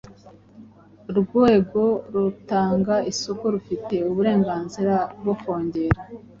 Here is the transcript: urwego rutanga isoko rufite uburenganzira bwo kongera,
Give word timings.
urwego 1.09 1.81
rutanga 2.13 2.95
isoko 3.11 3.43
rufite 3.53 3.95
uburenganzira 4.09 4.95
bwo 5.19 5.33
kongera, 5.41 5.99